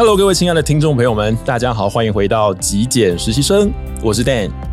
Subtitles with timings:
[0.00, 3.70] Hello，各位亲爱的听众朋友们，大家好，欢迎回到极简实习生，
[4.02, 4.69] 我是 Dan。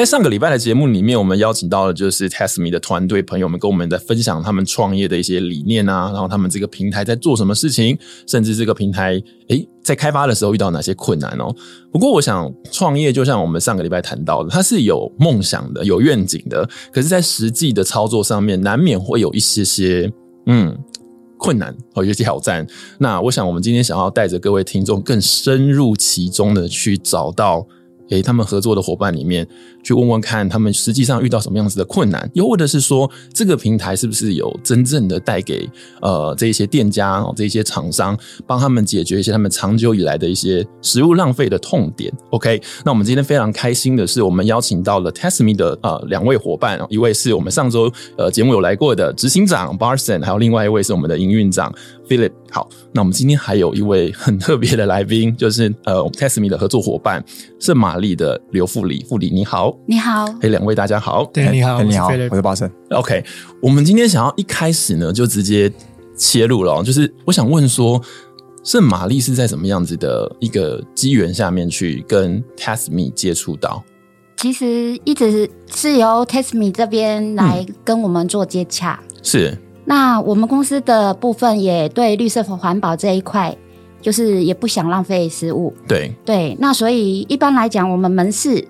[0.00, 11.54] 在上个礼拜的节目里面，我们邀请到的就是 Tasteme 的团队朋友们，跟我们在分享他们创业的一些理念啊，然后他们这个平台在做什么事情，甚至这个平台诶在开发的时候遇到哪些困难哦。
[11.92, 20.10] 不过，我想创业就像我们上个礼拜谈到的，它是有梦想的、有愿景的，可是，在实际的操作上面，难免会有一些些
[20.46, 20.74] 嗯
[21.36, 22.66] 困难和一些挑战。
[22.96, 27.66] 那我想，我们今天想要带着各位听众更深入其中的去找到。
[28.10, 29.46] 诶，他们合作的伙伴里面，
[29.82, 35.68] 去问问看他们实际上遇到什么样子的困难，又或者是说这个平台是不是有真正的带给
[36.00, 42.12] 呃这一些店家哦这一些厂商帮他们解决一些他们长久以来的一些食物浪费的痛点。
[42.30, 51.72] OK，那我们今天非常开心的是，我们邀请到了 Tasteme 的呃两位伙伴，一位是我们上周呃节目有来过的执行长 Barson，还有另外一位是我们的营运长
[52.08, 52.32] Philip。
[52.50, 57.24] 好，那我们今天还有一位很特别的来宾，就是呃 Tasteme 的合作伙伴
[57.60, 60.26] 圣玛丽的刘富里，富里你好，你好。
[60.40, 61.24] 嘿，两位大家好。
[61.32, 62.70] 对，你好，你好，我是巴森。
[62.90, 63.24] OK，
[63.60, 65.70] 我们今天想要一开始呢，就直接
[66.16, 66.82] 切入了。
[66.82, 68.00] 就是我想问说，
[68.62, 73.82] 圣玛丽是在什么样子的一个机缘下面去跟 Tasteme 接触到？
[74.36, 78.98] 其实一直是由 Tasteme 这边来跟我们做接洽。
[79.02, 79.58] 嗯、是。
[79.84, 83.56] 那我们公司的部分也对绿色和环保这一块，
[84.00, 85.74] 就是也不想浪费食物。
[85.88, 88.66] 对对，那所以一般来讲，我们门市。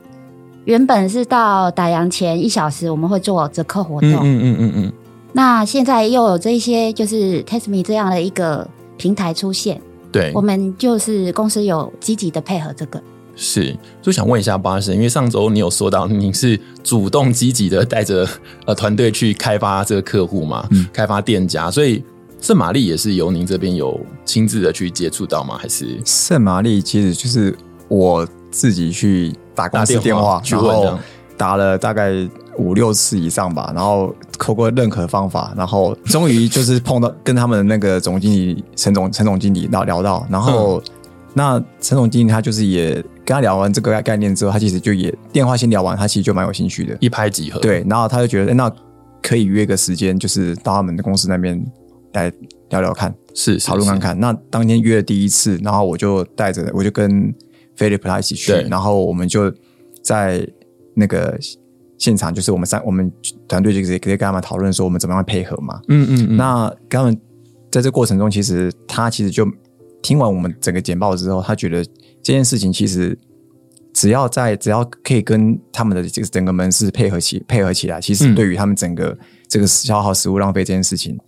[0.70, 4.08] 原本是到打烊前一小时，我们会做折扣活动。
[4.08, 4.92] 嗯嗯嗯嗯嗯。
[5.32, 8.64] 那现在又有这些，就是 Tasteme 这样的一个
[8.96, 9.82] 平台出现，
[10.12, 13.02] 对，我们就是公司有积极的配合这个。
[13.34, 18.25] 是，就想问一下巴神，因为上周你有说到你是主动积极的带着
[18.64, 22.00] 呃团队去开发这个客户嘛，嗯，开发店家，所以
[22.41, 25.58] 圣玛丽也是由您这边有亲自的去接触到吗？
[25.60, 27.58] 还是圣玛丽其实就是
[27.88, 29.34] 我自己去。
[29.60, 30.98] 打公司电话，然后
[31.37, 32.12] 打了大概
[32.56, 40.82] 五六次以上吧，然后透过任何方法，然后终于就是碰到跟他们的那个总经理陈总陈总经理聊聊到，然后、嗯、
[41.34, 42.94] 那陈总经理他就是也
[43.25, 47.60] 跟他聊完这个概念之后，他其实就也电话先聊完，他其实就蛮有兴趣的，一拍即合。
[47.60, 48.72] 对，然后他就觉得，哎，那
[49.22, 51.62] 可以约个时间，就是到他们的公司那边
[52.15, 52.32] 来
[52.70, 54.19] 聊聊看，是讨论看看。
[54.19, 57.34] 那当天约了第一次，然后我就带着，我就跟。
[57.76, 59.53] Philip 他一起去，然后我们就
[60.03, 60.47] 在
[60.94, 61.38] 那个
[61.98, 63.10] 现场，就是我们三我们
[63.48, 65.81] 团队就可以可以跟他们讨论说我们怎么样配合嘛。
[65.88, 67.20] 嗯嗯，嗯，那跟他们
[67.70, 69.47] 在这过程中，其实他其实就
[70.03, 71.84] 听完我们整个简报之后，他觉得
[72.22, 73.19] 这件事情其实
[73.92, 79.16] 只要在只要可以跟他们的这个整个门市配合起配合起来，其实对于他们整个
[79.48, 81.19] 这个消耗食物浪费这件事情。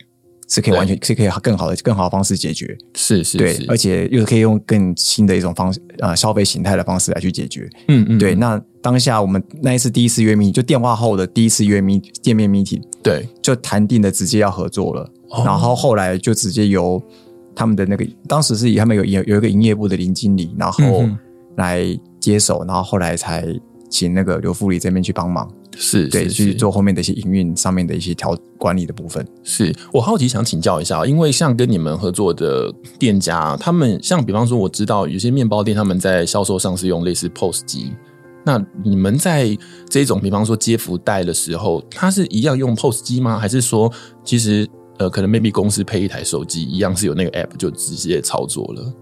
[0.49, 8.35] 是可以完全是可以更好的更好的方式解决，是是，对，而且又可以用更新的一种方式呃消费形态的方式来去解决，嗯嗯，对。
[8.35, 17.03] 那当下我们那一次第一次约 meeting 就电话后的第一次约 meeting 见面 meeting，对，就谈定的直接要合作了，哦，然后后来就直接由
[17.55, 21.05] 他们的那个当时是以他们有有有一个营业部的林经理，然后
[21.57, 21.83] 来
[22.21, 23.47] 接手，然后后来才
[23.89, 25.51] 请那个刘富里这边去帮忙。
[25.77, 29.27] 是，对，去做后面的一些营运上面的一些调管理的部分。
[29.43, 37.93] 是我好奇想请教一下，因为像跟你们合作的店家，他们像比方说，我知道有些面包店他们在销售上是用类似 POS 机，
[38.45, 39.57] 那你们在
[39.89, 43.39] 这种比方说接福袋的时候，它是一样用 POS 机吗？
[43.39, 43.91] 还是说
[44.23, 44.69] 其实
[44.99, 48.95] 呃，可能 maybe 公司配一台手机一样是有那个 app 就直接操作了？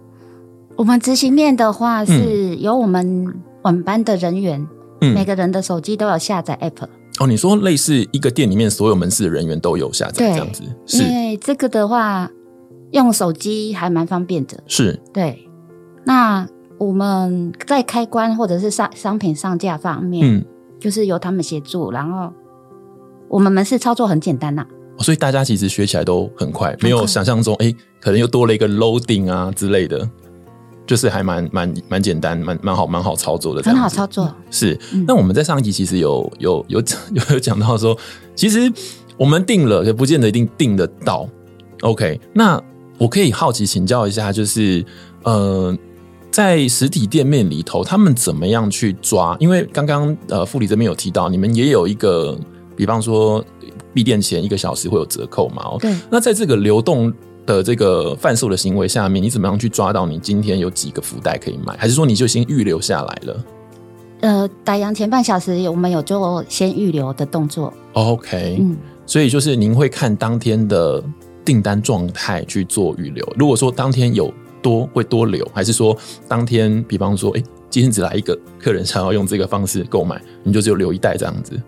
[0.76, 4.66] 我们执行面的话是由我们晚班的人员。
[5.00, 6.86] 嗯、每个人的手机都有下载 App
[7.18, 7.26] 哦。
[7.26, 12.30] 你说类似一个店里面所有门市的人员都有下载这样子，是因为这个的话
[12.92, 14.62] 用手机还蛮方便的。
[14.66, 15.46] 是，对。
[16.04, 16.48] 那
[16.78, 20.44] 我们在开关或者是商商品上架方面，嗯，
[20.80, 22.32] 就是由他们协助，然后
[23.28, 24.66] 我们门市操作很简单呐。
[24.98, 30.08] 所以大家其实学起来都很快，没有想象中哎，可能又多了一个 loading 啊之类的。
[30.90, 34.28] 就是还蛮蛮蛮简单，蛮蛮好蛮好操作的，很好操作。
[34.50, 34.76] 是，
[35.06, 36.80] 那我们在上一集其实有有有
[37.12, 37.96] 有 有讲到说，
[38.34, 38.68] 其实
[39.16, 41.28] 我们定了，也不见得一定定得到。
[41.82, 42.60] OK，那
[42.98, 44.84] 我可以好奇请教一下，就是
[45.22, 45.72] 呃，
[46.32, 49.36] 在实体店面里头，他们怎么样去抓？
[49.38, 52.36] 因为刚刚呃，富理这边有提到，你们也有一个，
[52.74, 53.44] 比方说
[53.94, 55.62] 闭店前一个小时会有折扣嘛？
[55.66, 55.94] 哦，对。
[56.10, 57.14] 那在这个流动。
[57.56, 61.76] 的这个贩售的行为下面，你怎么样去抓到你今天有几个福袋可以买？
[61.76, 63.44] 还是说你就先预留下来了？
[64.20, 67.72] 呃，打烊前半小时我们有做先预留的动作。
[67.94, 68.76] OK，嗯，
[69.06, 71.02] 所以就是您会看当天的
[71.44, 73.26] 订单状态去做预留。
[73.36, 75.96] 如果说当天有多，会多留，还是说
[76.28, 81.58] 当天，比方说，哎，今天只来一个客人想要用这个方式购买，你就只有留一袋这样子？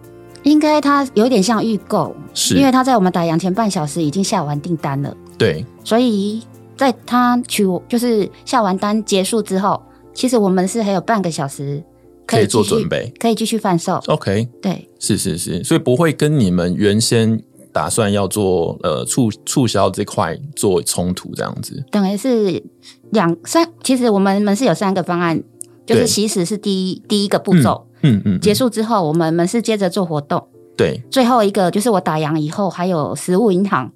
[0.43, 5.17] 应该它有点像预购，是因为他在我们打烊前半小时已经下完订单了。
[5.43, 6.41] 对，所以
[6.77, 9.83] 在他取就是下完单结束之后，
[10.15, 11.83] 其实我们是还有半个小时
[12.25, 14.01] 可以，做准备，可以继续贩售。
[14.07, 17.43] OK，对，是是是，所以不会跟你们原先
[17.73, 21.85] 打算要做呃促促销这块做冲突这样子。
[21.91, 22.63] 等于是
[23.11, 25.43] 两三，其实我们门市有三个方案，
[25.85, 27.89] 就是其实是第一第一个步骤。
[28.03, 30.47] 嗯嗯嗯，结束之后，我们门市接着做活动。
[30.77, 33.91] 对，最后一个就是我打烊以后还有食物银行。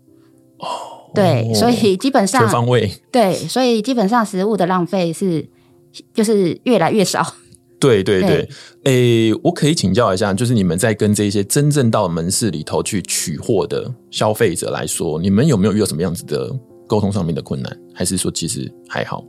[0.59, 0.67] 哦，
[1.17, 2.93] 对，所以基本上全方位。
[3.11, 5.45] 对，所以基本上食物的浪费是
[6.15, 7.27] 就是越来越少。
[7.81, 8.49] 对对对，
[8.85, 16.51] 诶，我可以请教一下，就是你们在跟这些真正到门市里头去取货的消费者来说，你们有没有遇到什么样子的
[16.87, 17.77] 沟通上面的困难？
[17.93, 19.25] 还是说其实还好？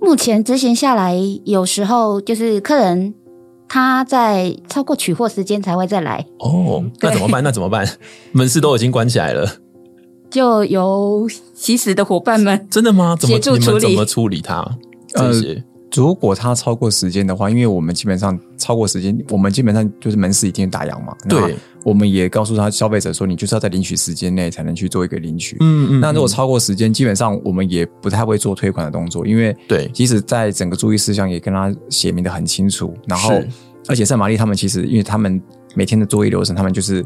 [0.00, 3.14] 目前执行下来，有时候就是客人。
[3.68, 7.42] 他在超过取货时间才会再来哦，那怎么办？
[7.42, 7.88] 那怎么办？
[8.32, 9.50] 门市都已经关起来了，
[10.32, 13.14] 就由惜食的伙伴们真的吗？
[13.20, 14.66] 怎么你们怎么处理它？
[15.08, 15.54] 这些？
[15.54, 15.62] 呃
[15.94, 21.14] 如果它超过时间的话，因为我们基本上超过时间，我们基本上就是门市一定打烊嘛。
[21.28, 25.58] 对，我们也告诉他消费者说，你就是要在领取时间内才能去做一个领取。
[25.60, 26.00] 嗯嗯。
[26.00, 32.94] 那如果超过时间，基本上我们也不太会做退款的动作，因为对，即使在整个注意事项也跟他写明的很清楚。
[33.06, 33.34] 然后，
[33.86, 35.38] 而且圣玛丽他们其实，因为他们
[35.74, 37.04] 每天的作业流程，他们就是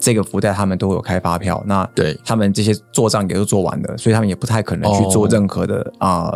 [0.00, 2.18] 这个福袋他们都有开发票，那对。
[2.24, 6.34] 他们这些做账也都做完了，所以他们也不太可能去做任何的啊、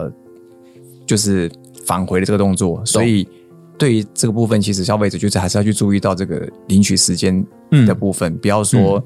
[1.07, 1.51] 就是。
[1.85, 3.29] 返回的这个动作，所以
[3.77, 7.47] 对于这个部分，其实消费者就是还是要去注意到这个领取时间
[7.87, 9.05] 的部分，嗯、不要说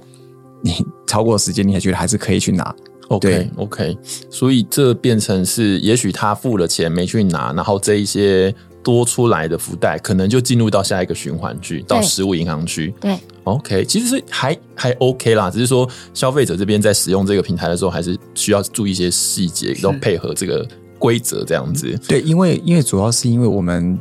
[0.62, 2.72] 你超过时间，你还觉得还是可以去拿。
[3.08, 3.99] OK OK，
[4.31, 12.94] 所以这变成是，也许他付了钱没去拿，然后这一些多出来的福袋，可能就进入到下一个循环去，到实物银行去。
[13.00, 20.66] 对，OK，其实是还还 OK 啦，只是说消费者这边在使用这个平台的时候，还是需要注意一些细节，要配合这个。
[21.00, 23.96] 规则这样子，对，因为因为主要是因为我们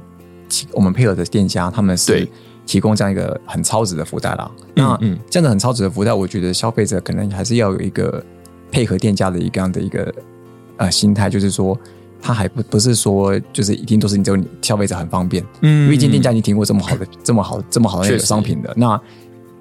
[0.72, 2.28] 我们配合的店家他们是
[2.66, 4.50] 提供这样一个很超值的福袋啦。
[4.74, 8.26] 那嗯，这样的很超值的福袋，我觉得消费者可能还是要有一个
[8.72, 10.12] 配合店家的一个样的一个
[10.78, 11.80] 呃心态，就是说
[12.22, 19.00] 他还不不是说就是一定都是你这个消费者很方便，嗯，毕竟店家已经提供过这么好的这么好这么好的一个商品的，那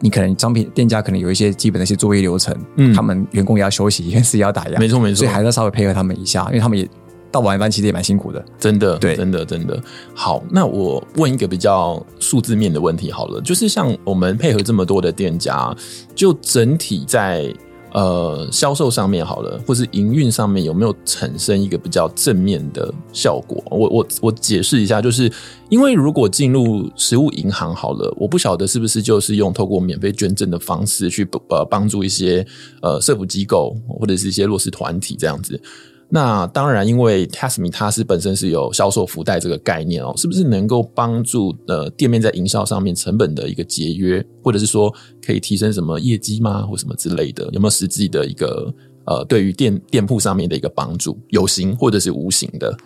[0.00, 6.88] 你可能商品店家可能有一些基本的一些作业流程，嗯，他们员工也要休息， 也是也要打烊，没错没错，所以还是要稍微配合他们一下，因为他们也。
[7.28, 9.78] 到晚班其实也蛮辛苦的，真的，对，真的，真的。
[10.14, 15.76] 好，那我问一个比较数字面的问题好了，就是像我们配合这么多的店家，
[16.14, 17.52] 就整体在
[17.92, 23.62] 呃销售上面好了，或是营运上面有没有产生一个比较正面的效果？
[23.70, 25.32] 我我我解释一下，就是
[25.68, 32.46] 因为如果进入食物银行好了，我不晓得是不是就是用透过免费捐赠的方式去呃帮助一些
[32.82, 35.60] 呃社福机构或者是一些弱势团体这样子。
[36.08, 44.92] 那当然，因为 Tasmi 它是本身是有销售福袋这个概念哦，是不是能够帮助呃店面在营销上面成本的一个节约，或者是说
[45.24, 47.44] 可以提升什么业绩吗，或什么之类的？
[47.52, 48.72] 有没有实际的一个
[49.04, 52.76] 呃对于店店铺上面的一个帮助，有形或者是无形的？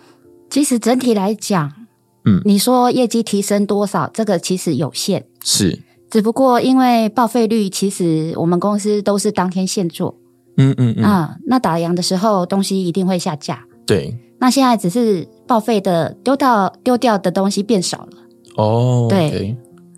[0.49, 1.71] 其实整体来讲，
[2.25, 10.17] 嗯，你说业绩提升多少，这个其实有限，是，只不过因为报废率，其实我们公司都是当天现做。
[10.57, 13.63] 嗯嗯嗯啊，那打烊的时候东西一定会下架。
[13.85, 18.17] 对，那现在只是报废的丢到丢掉的东西变少了。
[18.57, 19.55] 哦，对，okay.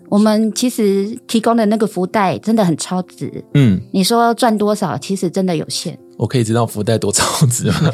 [0.08, 3.44] 我们其实提供的那个福袋真的很超值。
[3.54, 5.98] 嗯，你说赚多少，其实真的有限。
[6.16, 7.90] 我可以知道福袋多超值吗？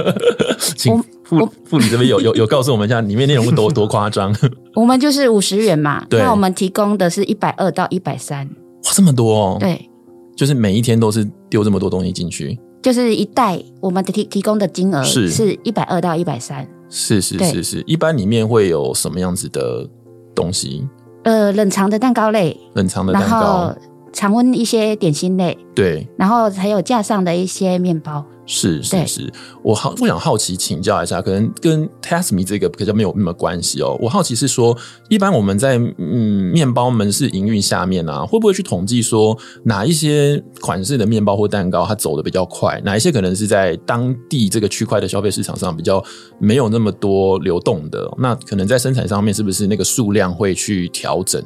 [0.76, 4.34] 请副副理这边有有有告诉我们一下里面内容多多夸张。
[4.76, 8.46] 我们就是五十元嘛，对，那我们提供的是一百二到一百三。
[8.46, 9.56] 哇，这么多哦！
[9.58, 9.88] 对。
[10.34, 15.58] 就是每一天都是丢这么多东西进去，就是一袋我们的提提供的金额是。
[15.62, 19.88] 一百二到一百三，是是是是，一般里面会有什么样子的
[20.34, 20.86] 东西？
[21.24, 23.72] 呃，冷藏的蛋糕类，冷藏的蛋糕，
[24.12, 28.24] 常温一些点心类，对，然后还有架上的一些面包，
[28.54, 29.32] 是是是，
[29.62, 33.96] 我好我想好奇请教一下，可能跟 Tasteme 这个比较没有那么关系哦。
[33.98, 34.76] 我好奇是说，
[35.08, 46.04] 一般我们在嗯面包门市营运下面啊，会不会去统计说哪一些款式的面包或蛋糕它走的比较快，哪一些可能是在当地这个区块的消费市场上比较
[46.38, 48.06] 没有那么多流动的？
[48.18, 51.42] 那可能在生产上面是不是那个数量会去调整？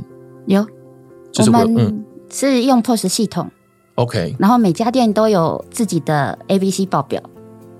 [0.46, 0.66] 有，
[1.30, 3.48] 就是我们嗯是用 POS 系统。
[3.96, 7.20] OK，然后每家店都有自己的 ABC 报表。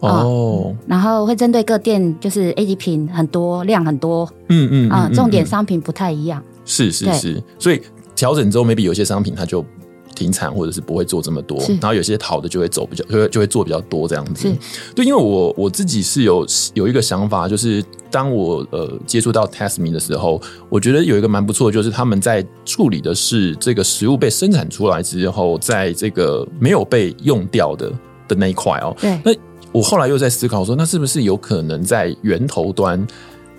[0.00, 0.66] 哦、oh.
[0.66, 7.80] 嗯，然后会针对各店就是 A 级品很多量很多，嗯嗯啊、嗯，重点商品不太一样，是是是，所以
[8.14, 9.64] 调整之后，maybe 有些商品它就
[10.16, 14.52] 停产或者是不会做这么多，然后有些好的就会走比较就会就会做比较多这样子，
[14.94, 16.44] 对，因为我我自己是有
[16.74, 27.92] 有一个想法，就是当我呃接触到 Tasteme 的时候，我觉得有一个蛮不错的，就是他们在处理的是这个食物被生产出来之后，在这个没有被用掉的
[28.26, 29.32] 的那一块哦，对，那
[29.72, 33.06] 我后来又在思考说，那是不是有可能在源头端，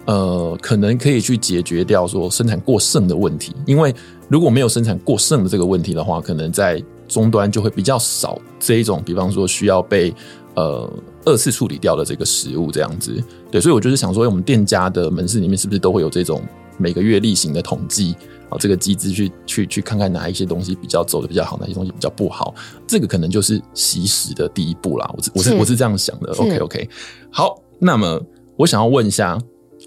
[0.08, 3.94] 呃，可能可以去解决掉说生产过剩的问题，因为。
[4.30, 10.14] 如果没有生产过剩的这个问题的话，可能在终端就会比较少这一种，比方说需要被
[10.54, 10.86] 呃
[11.24, 13.24] 二次处理掉的这个食物这样子。
[13.50, 16.42] 对，所以我就是想说，我们店家的门市里面是不是都会有这种
[16.78, 18.18] 每个月例行的统计
[18.50, 18.58] 啊？
[18.60, 22.54] 这个机制去去去看看哪一些东西比较走的比较好，哪些东西比较不好。
[22.86, 25.10] 这个可能就是习食的第一步啦。
[25.16, 26.34] 我是我是我是这样想的。
[26.34, 26.90] OK OK，
[27.32, 28.22] 好，那么
[28.58, 29.40] 我想要问一下，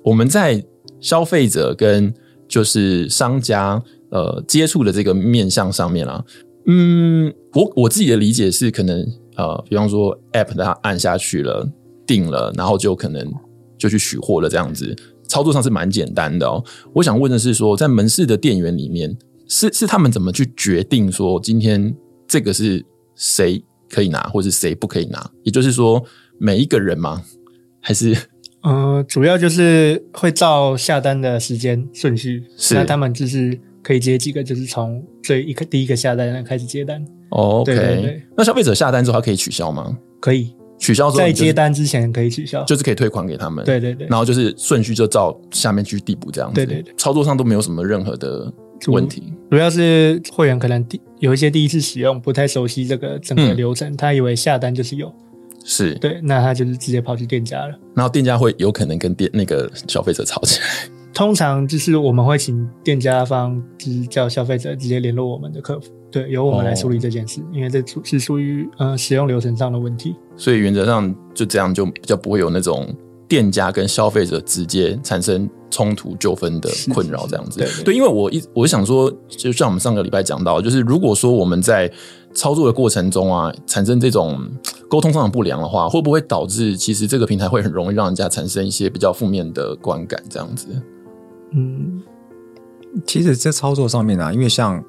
[0.04, 0.64] 我们在
[1.00, 2.12] 消费者跟
[2.48, 3.82] 就是商家。
[4.12, 6.24] 呃，接触的这个面向上面啊，
[6.66, 11.64] 嗯，我我自己的理解是，可能呃，比方说 App 它按下去了，
[12.04, 13.24] 定了，然后就可能
[13.78, 14.92] 就去取货了，这样子
[15.28, 16.60] 操作上是蛮简单的哦。
[16.92, 19.16] 我想问的是说，在门市的店员里面，
[19.46, 21.94] 是是他们怎么去决定说今天
[22.26, 25.24] 这个是谁可以拿，或是谁不可以拿？
[25.44, 26.04] 也就是说，
[26.36, 27.22] 每一个人吗？
[27.80, 28.16] 还是？
[28.62, 33.58] 呃，主要就是会照下单的时间顺序，是那他们就是。
[33.82, 37.02] 可以接几个，就是从最一个第一个下单开始接单。
[37.30, 39.96] Oh, OK，对对对，那消费者下单之后，他可以取消吗？
[40.20, 43.64] 可以取消之后，在接单之前可以取消，就是可以退款给他们。
[43.64, 46.54] 对对对，然后就是顺序就照下面去递补这样子。
[46.56, 48.52] 对对对，操作上都没有什么任何的
[48.88, 49.32] 问题。
[49.50, 55.10] 主要是会员可能第有一些第一次使用，不太熟悉这个整个流程，嗯、他以为下单就是有，
[55.64, 57.78] 是对，那他就是直接跑去店家了。
[57.94, 60.66] 然后店家会有可能跟店那个消费者吵起来。
[61.12, 70.14] 通常就是我们会请店家方，就是叫消费者直接联络我们的客服，对，由我们来处理这件事，哦、因为这是属于呃使用流程上的问题。
[70.36, 72.88] 所以原则上就这样，就比较不会有那种
[73.28, 77.58] 店家跟消费者直接产生冲突纠纷的困扰，这样子。
[77.58, 81.90] 对，对，对，对，因为我一我想说，就像我们上个礼拜讲到，就是如果说我们在
[82.32, 84.40] 操作的过程中啊，产生这种
[84.90, 90.66] 沟通上的不良的话，会不会导致其实这个平台会很容易让人家产生一些比较负面的观感，这样子？
[91.52, 92.02] 嗯，
[93.06, 94.82] 其实这操作上面啊，因为像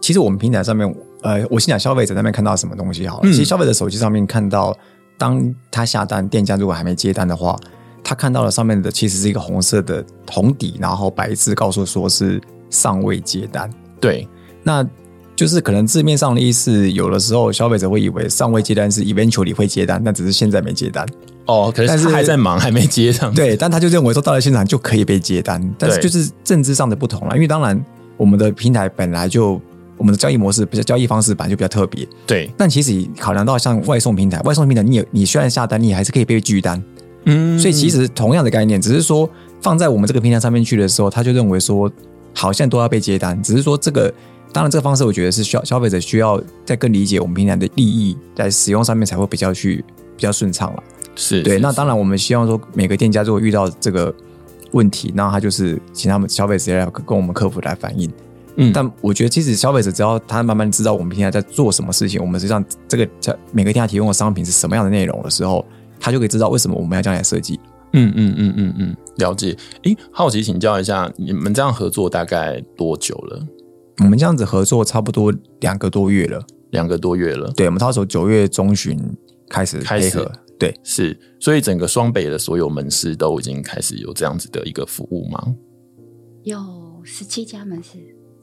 [0.00, 3.28] 其实我们平台上面，呃，我先讲消费者那边看到什么东西好了。
[3.28, 4.76] 嗯、其实消费者手机上面看到，
[5.16, 7.58] 当他下单，店家如果还没接单的话，
[8.04, 13.70] 他看到了上面的其实是一个红色的红底，然后白字告诉说是尚未接单。
[13.98, 14.28] 对，
[14.62, 14.86] 那
[15.36, 21.06] 就是可能字面上的意思，有的时候消费者会以为尚未接单是 eventually 会接单，但只是现在没接单。
[21.44, 23.32] 哦，可是他还在忙，还没接上。
[23.32, 27.34] 对，但他就认为说到了现场就可以被接单，但是就是政治上的不同了。
[27.36, 27.84] 因为当然，
[28.16, 29.60] 我们的平台本来就
[29.98, 32.08] 我们的交易模式，比较交易方式本来就比较特别。
[32.26, 36.82] 对，但其实考量到像外送平台，外送平台你也你虽然下单，你还是可以被拒单。
[37.26, 39.28] 嗯，所以其实同样的概念，只是说
[39.60, 41.90] 放在我们这个平台上面去的时候，他就认为说
[42.34, 44.12] 好像都要被接单，只是说这个
[44.56, 49.84] 当然这个方式，我觉得是需要消费者需要再更理解我们平台的利益，在使用上面才会比较去
[50.16, 50.82] 比较顺畅了。
[51.14, 54.14] 是对，那当然，我们希望说每个店家如果遇到这个
[54.70, 58.10] 问题，那他就是请他们消费者来跟我们客服来反映。
[58.54, 65.62] 嗯，但我觉得其实消费者只要他慢慢知道我们平台在做什么事情，我们实际上这个在每个店家提供的商品是什么样的内容的时候，
[66.00, 67.60] 他就可以知道为什么我们要这样来设计。
[67.92, 69.54] 嗯嗯嗯嗯嗯，了解。
[69.82, 73.46] 诶，好奇请教一下，你们这样合作大概多久了？
[73.98, 77.50] 我们这样子合作差不多两个多月了，两个多月了。
[77.52, 78.98] 对，我们差不多九月中旬
[79.48, 80.30] 开始配合。
[80.58, 85.54] 对，是，所以整个双北的所有门市都已经开始有这样子的一个服务吗？
[86.44, 86.58] 有
[87.04, 87.98] 十七家门市，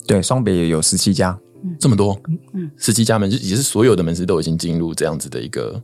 [0.07, 2.19] 对，双北也有十七家，嗯，这么多，
[2.53, 5.81] 嗯，十七家门市也是所有的门市都已经进入这样子的一个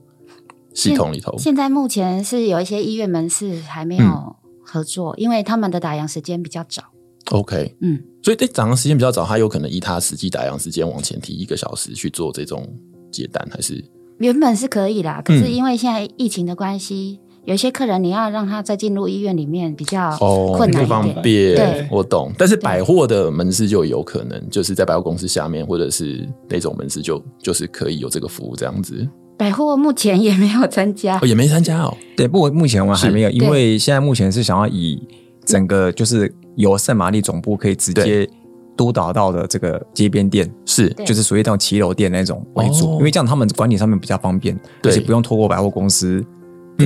[0.76, 1.36] 系统里头。
[1.38, 6.84] 现在目前是有一些医院门市还没有合作，嗯，因为他们的打烊时间比较早。
[7.30, 12.68] OK，嗯，所以这早上时间比较早，他有可能以他实际打烊时间往前提一个小时去做这种
[13.12, 13.84] 接单，还是？
[14.20, 17.20] 原本是可以啦，可是因为现在疫情的关系。
[17.24, 21.56] 嗯有些客人你要让他再进入医院里面比较困难一点，不方便。
[21.56, 22.32] 对，我懂。
[22.38, 29.08] 但是百货的门市就有可能，就是在百货公司下面，或者是那种门市就就是可以有这个服务这样子。
[29.36, 31.98] 百货目前也没有参加，哦，也没参加哦。
[32.16, 35.02] 对，不过目前我们还没有，因为现在目前是想要以
[35.44, 38.30] 整个就是由圣玛丽总部可以直接
[38.76, 40.90] 督导到的这个街边店，是。
[41.06, 46.26] 就是属于那种骑楼店那种为主，因为这样他们管理上面比较方便，而且不用透过百货公司。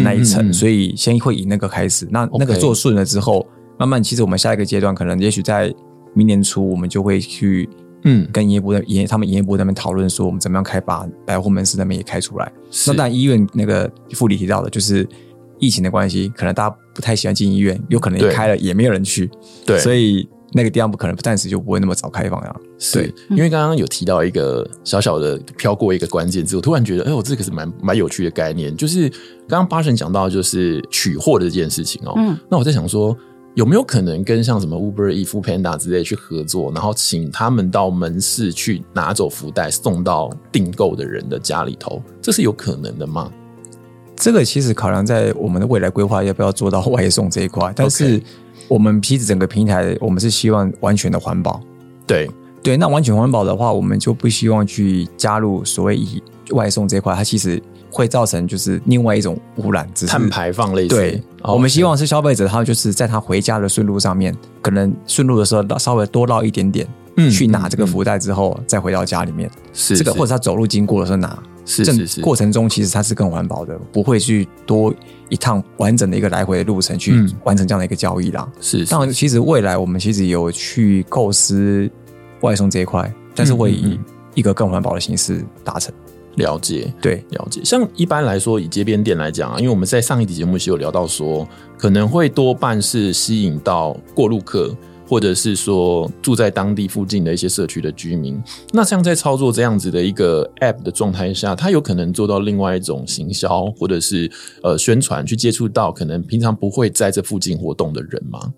[0.03, 2.07] 那一层，所以先会以那个开始。
[2.09, 3.45] 那那个做顺了之后，
[3.77, 5.71] 慢慢其实我们下一个阶段，可能也许在
[6.15, 7.69] 明年初，我们就会去
[8.03, 8.27] 嗯。
[8.33, 12.51] 跟营业部的营业他们营业部那边讨论说，我们怎么样开把百货门市那边也开出来。
[12.87, 15.07] 那当然医院那个副理提到的，就是
[15.63, 19.29] 疫情的关系，可能大家不太喜欢进医院，有可能也开了也没有人去。
[19.65, 20.27] 对，所以。
[20.55, 22.55] 那个地方不可能暂时就不会那么早开放呀。
[22.93, 29.09] 对，因为刚刚有提到一个小小的飘过一个关键字，我突然觉得，哎，我这个是蛮蛮有趣的概念，就是
[29.47, 32.13] 刚刚巴神讲到就是取货的这件事情哦。
[32.17, 33.17] 嗯，那我在想说，
[33.55, 43.31] 有没有可能跟像什么 Uber Eats、Foodpanda 之类去合作，然后请他们到门市去拿走福袋，送到订购的人的家里头，这是有可能的吗？
[44.23, 48.23] 这个其实考量在我们的未来规划，要不要做到外送这一块，但是。
[48.69, 51.61] 我们其实整个平台，我们是希望完全的环保。
[52.07, 52.31] 对
[52.63, 57.61] 对，那完全环保的话，我们就不希望去加入所谓以外送这一块，它其实
[57.91, 60.95] 会造成就是另外一种污染，碳排放类似。
[60.95, 66.87] 对，我们希望是消费者，他就是在他回家的顺路上面，可能顺路的时候稍微多绕一点点，
[67.17, 71.37] 嗯，去拿这个福袋之后，再回到家里面，是这个，或者他走路经过的时候拿。
[71.65, 74.93] 是是是，过程中其实它是更环保的，不会去多
[75.29, 78.51] 一趟完整的一个来回的路程去完成这样的一个交易啦。
[78.59, 81.89] 是，当然，其实未来我们其实有去构思
[82.41, 83.99] 外送这一块，但是会以
[84.35, 85.93] 一个更环保的形式达成。
[86.35, 87.61] 了解，对，了解。
[87.63, 94.75] 像一般来说，以街边店来讲啊，因为我们在上一集节目是有聊到说，可能会多半是吸引到过路客。
[95.07, 98.41] 或者是说住在当地附近的一些社区的居民，
[98.71, 104.31] 那像在操作这样子的一个 App 的状态下，它有可能做到另外一种行销，或者是
[104.63, 108.53] 呃宣传，去接触到可能平常不会在这附近活动的人吗？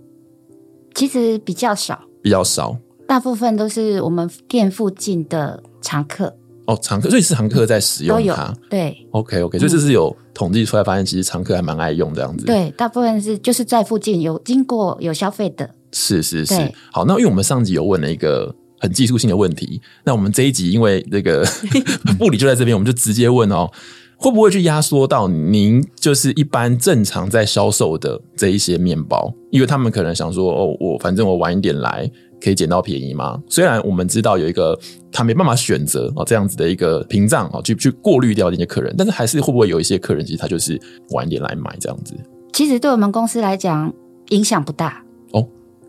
[0.94, 2.78] 其实比较少，比较少，
[3.08, 6.36] 大部分都是我们店附近的常客。
[6.68, 8.52] 哦，常客，所以是常客在使用它。
[8.70, 12.46] 对，OK OK，所以这是有统计出来，发现其实常客还蛮爱用这样子。
[12.46, 15.70] 对，大部分是就是在附近有经过有消费的。
[15.98, 16.54] 是是是，
[16.92, 21.46] 好，那因为我们上集有问了一个很技术性的问题，那我们这一集因为那个
[22.20, 23.72] 副理就在这边，我们就直接问哦，
[24.18, 29.34] 会不会去压缩到您就是一般正常在销售的这一些面包？
[29.52, 32.12] 因为他们可能想说，哦，我反正我晚一点来
[32.44, 33.42] 可以捡到便宜吗。
[33.48, 34.78] 虽然我们知道有一个
[35.14, 40.78] 他没办法选择哦这样子的一个屏障哦，去去过滤掉那些客人，但是还是会不会有一些客人其实他就是
[41.12, 42.14] 晚一点来买这样子？
[42.52, 43.94] 其实对我们公司来讲
[44.32, 45.02] 影响不大。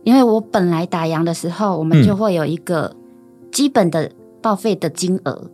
[0.06, 2.94] 因为我本来打烊的时候，我们就会有一个
[3.50, 4.08] 基本的
[4.40, 5.50] 报废的金额，嗯、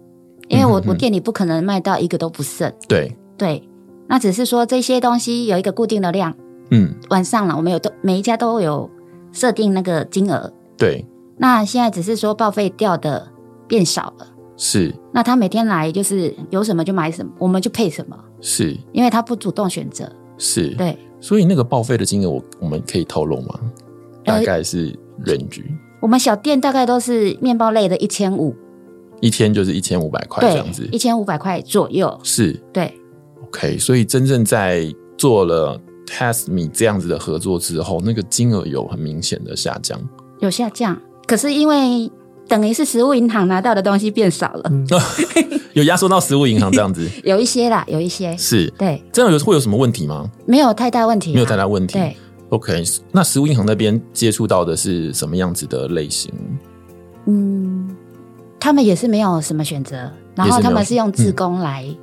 [0.49, 2.71] 因为我我店里不可能卖到一个都不剩。
[2.87, 3.67] 对对，
[4.09, 6.35] 那只是说这些东西有一个固定的量。
[6.71, 8.91] 嗯，晚上了，我们有都每一家都有
[9.33, 10.53] 设定那个金额。
[10.77, 11.03] 对，
[11.39, 13.27] 那现在只是说报废掉的
[13.67, 14.27] 变少了。
[14.59, 18.15] 是，那他每天来就是有什么就买什么，我们就配什么。
[18.43, 20.07] 是，因为他不主动选择。
[20.37, 23.59] 是，对，所以那个报废的金额，我我们可以透露吗？
[24.25, 25.65] 大概是人均，
[26.01, 28.55] 我们小店大概都是面包类的，一千五，
[29.21, 32.19] 一天就是一千五百块这样子，一千五百块左右。
[32.23, 32.93] 是，对
[33.47, 33.79] ，OK。
[33.79, 40.01] 所以真正在做了 Tasteme 这样子的合作之后，那个金额有很明显的下降，
[40.41, 41.01] 有下降。
[41.27, 42.11] 可是因为
[42.49, 44.87] 等于是食物银行拿到的东西变少了，嗯、
[45.73, 50.29] 有压缩到食物银行这样子， 有一些啦，有一些是，对，这样有会有什么问题吗？
[50.47, 52.17] 没有太大问题，没有太大问题，对。
[52.53, 56.31] OK，那食物银行那边接触到的是什么样子的类型？
[57.25, 57.89] 嗯，
[58.61, 61.97] 他们也是没有什么选择，然后他们是用自工来，嗯、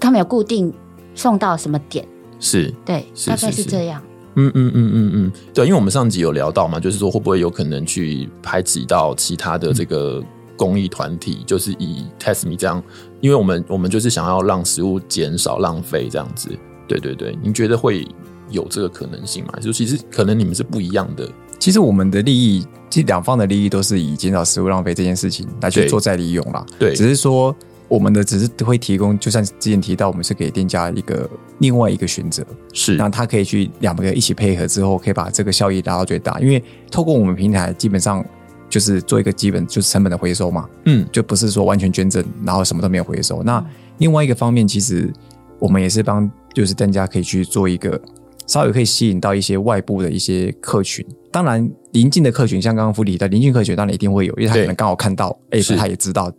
[0.00, 0.74] 他们有固定
[1.14, 2.04] 送到什么点？
[2.40, 4.02] 是，对，是大概是这样。
[4.34, 10.20] 嗯嗯嗯嗯嗯，对，因为我们上集有聊到嘛，就是说会不会有可能去排挤到其他的这个
[10.56, 12.82] 公益团体，嗯、就是以 Tasteme 这样，
[13.20, 16.50] 因为我们我们就是想要让食物减少浪费这样子。
[16.88, 18.04] 对对对，您觉得会？
[18.52, 19.58] 有这个可能性嘛？
[19.60, 21.28] 就其实可能你们是不一样的。
[21.58, 26.64] 其实我们的利益，其实两方的利益都是以减少食物浪费这件事情来去做再利用啦。
[26.78, 27.54] 对，只是说
[27.86, 36.40] 我们的只是会提供，就像之前提到，我们是给店家一个另外一个选择，是那他可以去两个一起配合之后，可以把这个效益达到最大。
[36.40, 38.24] 因为透过我们平台，基本上
[38.68, 43.42] 就是做一个基本就是成本的回收嘛，嗯，就不是说完全捐赠，然后什么都没有回收。
[43.42, 43.64] 那
[43.98, 45.12] 另外一个方面，其实
[45.60, 48.00] 我们也是帮，就是店家可以去做一个
[48.46, 51.04] 稍微可以吸引到一些外部的一些客群。
[51.30, 56.30] 当然，邻近的客群，像刚刚福里的邻近客群，当然一定会有，因为他可能刚好看到，哎，他也知道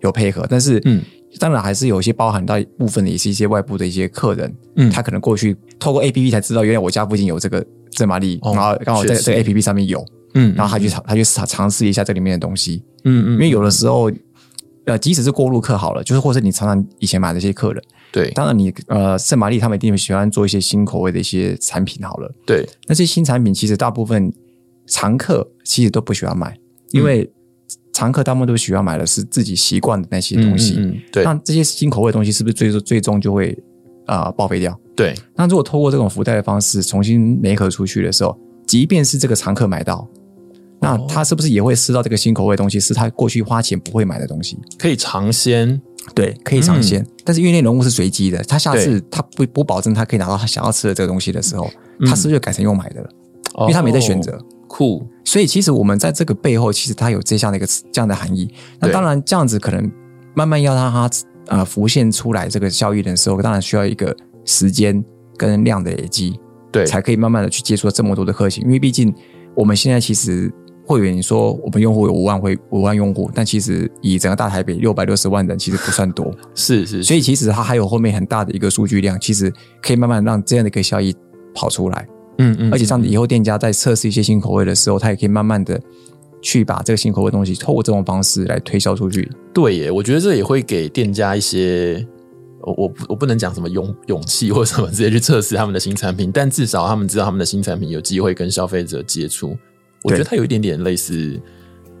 [0.00, 0.46] 有配合。
[0.48, 1.02] 但是，嗯，
[1.40, 14.08] 当然还是有一些包含到部分的，也是一些外部的一些客人，嗯，他可能过去透过 APP 才知道，原来我家附近有这个圣玛丽，然后刚好在这个 APP 上面有，嗯，然后他去尝，他去尝尝试一下这里面的东西，嗯嗯，因为有的时候，
[14.86, 17.82] 呃，即使是过路客好了，就是或者你常常以前买的一些客人。
[18.12, 22.34] 对，当然你呃，圣玛丽他们一定喜欢做一些新口味的一些产品好了。
[22.46, 24.32] 对，那些新产品其实大部分
[24.86, 26.56] 常客其实都不喜欢买，
[26.92, 27.30] 因为
[27.92, 30.76] 常客他们都喜欢买的是自己习惯的那些东西。
[30.78, 31.24] 嗯，嗯，对。
[31.24, 33.50] 那这些新口味的东西是不是最终最终就会
[34.06, 34.78] 啊、呃、报废掉？
[34.94, 35.12] 对。
[35.34, 40.08] 那如果透过这种福袋的方式重新媒合出去的时候，即便是这个常客买到，
[40.80, 42.78] 那他是不是也会吃到这个新口味的东西？
[42.78, 45.80] 是他过去花钱不会买的东西，可以尝鲜。
[46.14, 53.08] 对，可以尝鲜，嗯、但是因为那人物是随机的，他下次他不不保证他可以拿到他想要吃的这个东西的时候，嗯、他是不是就改成用买的了？
[53.54, 54.38] 哦、因为他没得选择。
[54.68, 58.48] 酷，所以其实我们在这个背后，其实它有这样的一个这样的含义。
[58.78, 59.90] 那当然，这样子可能
[60.34, 61.10] 慢慢要让它
[61.48, 65.04] 呃浮现出来这个效益的时候，当然需要一个时间
[65.36, 66.38] 跟量的累积，
[66.70, 68.62] 对，才可以慢慢的去接触这么多的客群。
[68.64, 69.12] 因为毕竟
[69.56, 70.52] 我们现在其实。
[70.86, 81.12] 会员你说我们用户有五万会五万用户，但其实以整个大台北六百六十万人其实不算多， 是，是是，所以其实它还有后面很大的一个数据量，其实可以慢慢让这样的一个效益
[81.52, 82.06] 跑出来，
[82.38, 85.80] 嗯嗯，而且这样子以后店家在测试一些新口味的时候，他也可以慢慢的
[86.40, 89.28] 去把这个新口味的东西透过这种方式来推销出去。
[89.52, 92.06] 对耶，我觉得这也会给店家一些，
[92.60, 99.56] 我我我不能讲什么勇勇气或者什么直接去测试他们的新产品，但至少他们知道他们的新产品有机会跟消费者接触。
[100.02, 101.40] 我觉得它有一点点类似，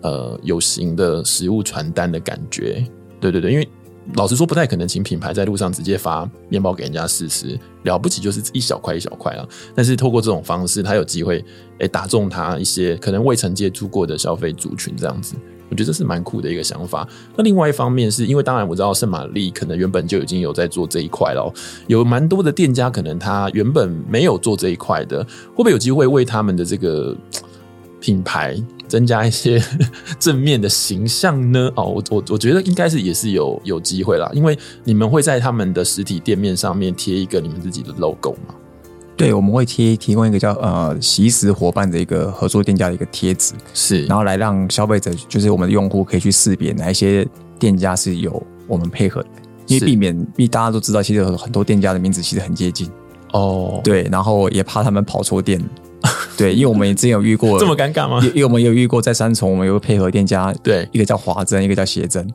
[0.02, 2.84] 呃，有形的食物传单的感觉。
[3.20, 3.68] 对对对，因为
[4.14, 9.44] 老实说，不太可能请品牌在路上直接发面包给人家试吃，了不起就是一小块一小块啊。
[9.74, 11.44] 但是透过这种方式，他有机会
[11.78, 15.34] 诶打中他一些可能未曾接触过的消费族群，这样子，
[15.70, 17.08] 我觉得这是蛮酷的一个想法。
[17.34, 21.52] 那另外一方面是因为，当然我知道圣玛丽可能原本就已经有在做这一块了，
[21.88, 27.16] 有蛮多的店家可能他原本没有做这一块的，会不会有机会为他们的这个？
[28.06, 29.60] 品牌增加一些
[30.16, 31.68] 正面的形象呢？
[31.74, 38.54] 哦，我我我觉得应该是也是有有机会啦，因为你们会在他们的实体店面上面贴一个你们自己的 logo 嘛？
[39.16, 47.26] 对，我们会贴提供一个叫呃“习食伙伴”的一个合作店家的一个贴纸，是，然后来让消费者就是我们的用户可以去识别哪一些
[47.58, 49.28] 店家是有我们配合的，
[49.66, 52.88] 因为避免，因为大家都知道，其实有很多店家的名字其实很接近
[53.32, 55.60] 哦，对，然后也怕他们跑错店。
[56.36, 58.20] 对，因为我们之前有遇过 这么尴尬吗？
[58.34, 62.26] 因为我们有遇过在三重，我们有个配合店家，对，一个叫华珍，一个叫协珍，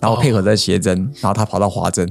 [0.00, 2.08] 然后配合在协珍，然后他跑到华珍，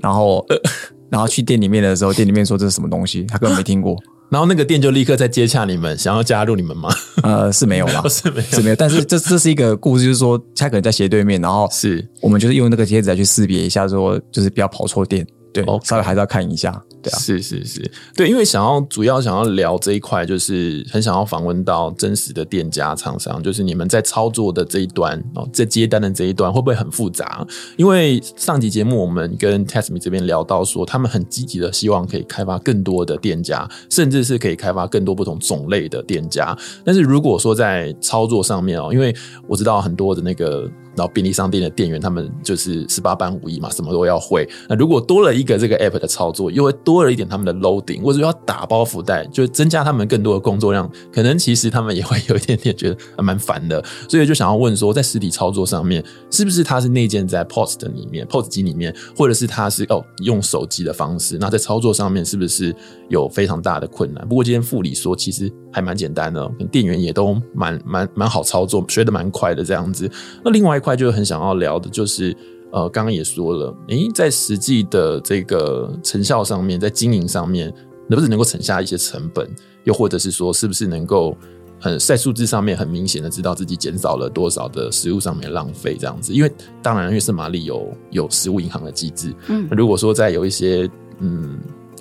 [0.00, 0.56] 然后呃
[1.10, 3.96] 然后去店里面的时候，店里面说这是什么东西，他根本没听过，
[4.30, 6.88] 然后那个店就立刻在接洽你们，想要加入你们吗？
[7.22, 16.82] 呃，是没有啦，是没有，是没有，但是这这是一个故事，就是说他可能在斜对面，然后是我们就是用那个贴纸来去识别一下，说就是不要跑错店，对，稍微还是要看一下。
[17.02, 27.46] 对啊，是是是，对，因为想要主要想要聊这一块，就是很想要访问到真实的店家厂商，就是你们在操作的这一端哦，在接单的这一端会不会很复杂？
[27.76, 36.56] 因为上集节目我们跟 Tasteme 这边聊到说，他们很积极的希望可以开发更多的店家，甚至是可以开发更多不同种类的店家。
[36.84, 39.14] 但是如果说在操作上面哦，因为
[39.48, 40.70] 我知道很多的那个。
[40.96, 44.48] 然后便利商店的店员，他们就是十八般武艺嘛，什么都要会。
[44.68, 50.90] 那如果多了一个这个 app 的操作，又会多了一点他们的 loading，或者要打包福袋，就增加他们更多的工作量。
[51.12, 61.38] 可能其实他们也会有一点点觉得蛮烦的，所以就想要问说，在实体操作上面，是不是它是内建在 pos 的里面，POS 机里面，或者是它是哦用手机的方式？
[61.38, 62.74] 那在操作上面是不是
[63.08, 64.26] 有非常大的困难？
[64.28, 70.10] 不过今天副理说，其实还蛮简单的，店员也都蛮蛮蛮好操作，学的蛮快的这样子。
[70.44, 72.36] 那另外一块就是很想要聊的，就是
[72.70, 77.72] 呃，刚刚也说了，诶，在实际的这个成效上面，在经营上面，
[78.08, 79.48] 能不能能够省下一些成本？
[79.84, 81.36] 又或者是说，是不是能够
[81.80, 86.32] 很在数字上面很明显的知道自己减少了多少的食物上面浪费这样子？
[86.32, 91.58] 因为当然，因为圣玛丽有有食物银行的机制，嗯，如果说在有一些嗯，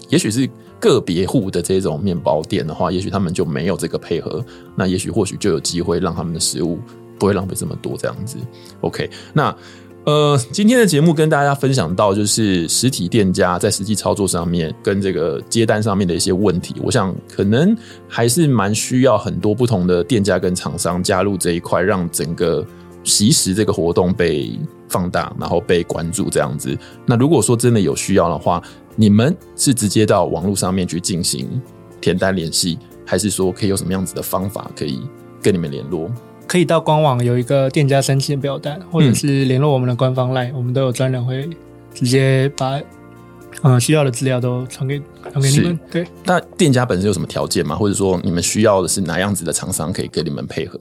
[0.10, 0.48] 也许是
[0.82, 4.44] 个别户的这种面包店的话，也许他们就没有这个配合，
[4.76, 6.78] 那也许或许就有机会让他们的食物。
[7.20, 8.36] 不会浪费这么多，这样子。
[8.80, 9.56] OK，那
[10.06, 16.74] 呃，今天的节目跟大家分享到，就是实体店家在实际操作上面跟这个接单上面的一些问题。
[16.82, 22.66] 我想可能还是蛮需要很多不同的店家跟厂商加入这一块，让整个
[23.04, 26.78] 惜食这个活动被放大，然后被关注这样子。
[27.06, 28.62] 那如果说真的有需要的话，
[28.96, 31.48] 你们是直接到网络上面去进行
[32.00, 35.02] 填单联系，还是说可以有什么样子的方法可以
[35.42, 36.12] 跟你们联络？
[36.46, 41.50] 可以到官网有一个店家申请表单，或者是联络我们的官方 LINE，、嗯、我们都有专人会
[41.94, 42.78] 直接把
[43.62, 45.80] 呃需要的资料都传给传给你们。
[45.90, 47.76] 对，那店家本身有什么条件吗？
[47.76, 50.78] 或者说你们需要的是哪样子的厂商可以跟你们配合？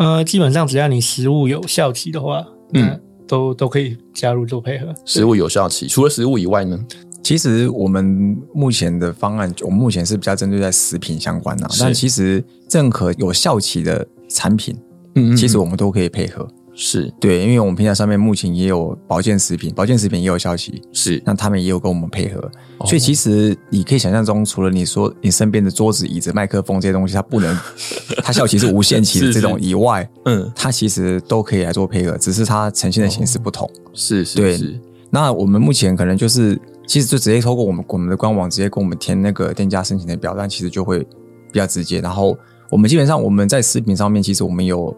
[0.00, 4.94] 呃，基本上只要你食物有效期的话，嗯，都都可以加入做配合。
[5.04, 6.78] 食物有效期，除了食物以外呢？
[7.22, 14.74] 其实我们目前的方案，我们目前是比较针对在食品相关的，但其实任何有效期的产品，
[15.16, 16.48] 嗯，其实我们都可以配合。
[16.82, 22.40] 是对，因为我们平台上面目前也有保健食品，保健食品也有消息，是，那他们也有跟我们配合，
[22.78, 27.54] 哦、所以其实你可以想象中，除了你说你身边的桌子、椅子、麦克风这些东西，它不能，
[28.24, 33.66] 它效期是无限期的这种以外，是是嗯，它其实都可以来做配合，只是它呈现的形式不同。
[33.66, 34.80] 哦、是是对是。
[35.10, 41.00] 那我们目前可能就是，其实就直接透过我们我们的官网直接跟我们填那个店家申请的表单，其实就会
[41.52, 42.00] 比较直接。
[42.00, 42.34] 然后
[42.70, 44.96] 我们基本上我们在食品上面，其实我们有。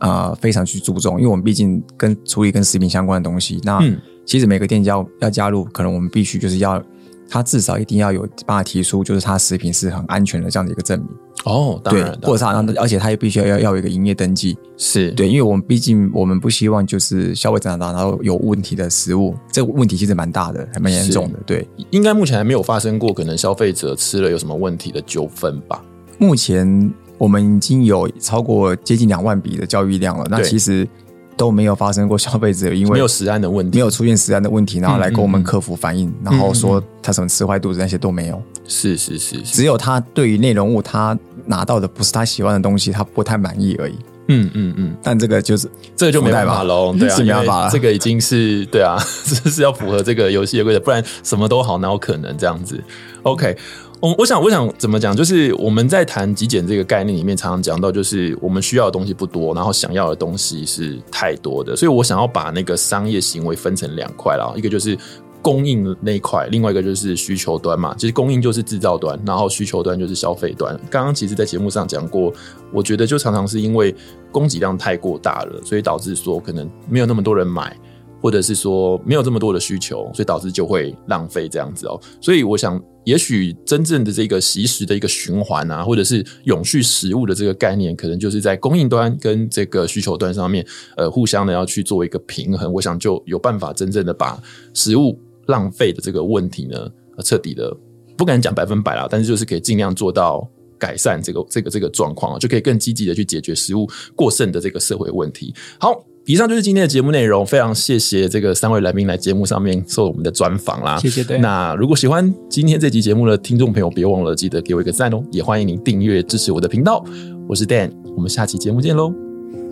[0.00, 3.60] 啊、呃，非常去注重，因为我们毕竟跟处理跟食品相关的东西。
[3.62, 3.80] 那
[4.26, 6.82] 其实每个店家要加入，可能我们必须就是要
[7.28, 11.08] 他至少一定要有办法提出，就是他食品是很安全的这样的一个证明。
[11.44, 14.56] 哦，当然，对，或者他，而且他也必须要要要有一个营业登记。
[14.76, 21.38] 是对，因为我们毕竟我们不希望就是消费者拿到有问题的食物，这个问题其实蛮大的，还蛮严重的。
[21.46, 25.82] 对，应该目前还没有发生过可能消费者吃了有什么问题的纠纷吧？
[26.18, 26.92] 目前。
[27.20, 30.88] 我们已经有超过接近两万笔的交易量了，那其实
[31.36, 38.42] 都没有发生过消费者因为没有食安的问题，没有出现食安的问题，然后来跟我们客服反映，然后说他什么吃坏肚子那些都没有。
[38.66, 43.98] 是是是，只有他对于内容物他拿到的不是他喜欢的东西，他不太满意而已。
[44.32, 48.96] 嗯嗯嗯，但这个就是这个就没办法喽，对啊， 是没办法了，这个已经是对啊，
[49.44, 52.82] 这是要符合这个游戏的规则，不然什么都好，哪有可能这样子
[53.24, 53.56] ？OK。
[54.00, 64.96] 我我想我想怎么讲，就是我们在谈极简这个概念里面，常常讲到，就是我们需要的东西不多，然后想要的东西是太多的，所以我想要把那个商业行为分成两块啦，一个就是
[65.42, 67.94] 供应那一块，另外一个就是需求端嘛。
[67.98, 70.74] 其实供应就是制造端，然后需求端就是消费端。
[70.90, 72.32] 刚刚其实，在节目上讲过，
[72.72, 73.94] 我觉得就常常是因为
[74.32, 77.76] 供给量太过大了，所以导致说可能没有那么多人买。
[78.20, 82.00] 或者是说没有这么多的需求，所以导致就会浪费这样子哦。
[82.20, 92.70] 所以我想，也许真正的这个习食的一个循环啊，或者是永续食物的这个概念，可能就是在供应端跟这个需求端上面，呃，互相的要去做一个平衡。
[92.72, 94.38] 我想就有办法真正的把
[94.74, 96.76] 食物浪费的这个问题呢，
[97.24, 97.74] 彻底的
[98.16, 100.46] 不敢讲百分百啦，但是就是可以尽量做到
[100.78, 105.54] 改善这个这个这个状况啊，就可以更积极的去解决食物过剩的这个社会问题。
[105.78, 106.04] 好。
[106.26, 110.98] 以上就是今天的节目内容，非常谢谢这个三位来宾来节目上面做我们的专访啦。
[110.98, 111.24] 谢谢。
[111.24, 117.04] 对，那如果喜欢今天这集节目的听众朋友，别忘了记得给我一个赞哦，也欢迎您订阅支持我的频道。
[117.48, 119.12] 我是 Dan，我们下期节目见喽，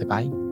[0.01, 0.48] 拜拜。